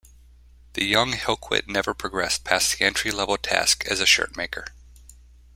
[0.73, 4.69] The young Hillquit never progressed past that entry-level task as a shirtmaker.